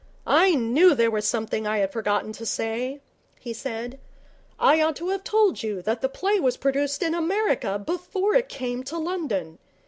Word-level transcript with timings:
'I 0.25 0.55
knew 0.55 0.95
there 0.95 1.11
was 1.11 1.27
something 1.27 1.67
I 1.67 1.77
had 1.77 1.91
forgotten 1.93 2.31
to 2.31 2.43
say,' 2.43 3.01
he 3.39 3.53
said. 3.53 3.99
'I 4.57 4.81
ought 4.81 4.95
to 4.95 5.09
have 5.09 5.23
told 5.23 5.61
you 5.61 5.79
that 5.83 6.01
the 6.01 6.09
play 6.09 6.39
was 6.39 6.57
produced 6.57 7.03
in 7.03 7.13
America 7.13 7.77
before 7.77 8.33
it 8.33 8.49
came 8.49 8.83
to 8.85 8.97
London. 8.97 9.59